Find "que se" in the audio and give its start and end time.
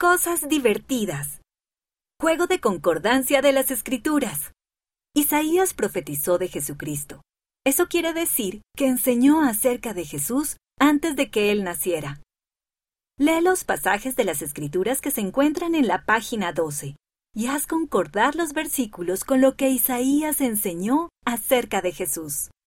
15.00-15.20